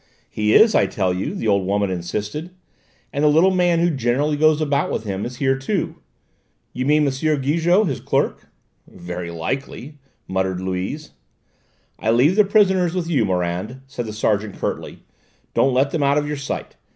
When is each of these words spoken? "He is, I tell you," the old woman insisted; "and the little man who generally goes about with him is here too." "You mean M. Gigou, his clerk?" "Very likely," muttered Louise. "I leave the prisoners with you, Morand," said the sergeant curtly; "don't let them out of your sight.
"He 0.31 0.55
is, 0.55 0.73
I 0.73 0.87
tell 0.87 1.13
you," 1.13 1.35
the 1.35 1.47
old 1.47 1.63
woman 1.67 1.91
insisted; 1.91 2.49
"and 3.13 3.23
the 3.23 3.27
little 3.27 3.51
man 3.53 3.77
who 3.81 3.91
generally 3.91 4.35
goes 4.35 4.59
about 4.59 4.89
with 4.91 5.03
him 5.03 5.25
is 5.27 5.35
here 5.35 5.55
too." 5.59 5.97
"You 6.73 6.87
mean 6.87 7.05
M. 7.05 7.11
Gigou, 7.13 7.83
his 7.87 7.99
clerk?" 7.99 8.47
"Very 8.87 9.29
likely," 9.29 9.99
muttered 10.27 10.59
Louise. 10.59 11.11
"I 11.99 12.09
leave 12.09 12.35
the 12.35 12.43
prisoners 12.45 12.95
with 12.95 13.11
you, 13.11 13.25
Morand," 13.25 13.81
said 13.85 14.07
the 14.07 14.11
sergeant 14.13 14.57
curtly; 14.57 15.03
"don't 15.53 15.71
let 15.75 15.91
them 15.91 16.01
out 16.01 16.17
of 16.17 16.27
your 16.27 16.35
sight. 16.37 16.77